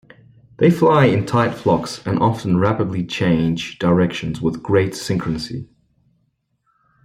They 0.57 0.71
fly 0.71 1.05
in 1.05 1.27
tight 1.27 1.51
flocks 1.53 2.01
and 2.07 2.17
often 2.17 2.57
rapidly 2.57 3.05
change 3.05 3.77
directions 3.77 4.41
with 4.41 4.63
great 4.63 4.93
synchrony. 4.93 5.67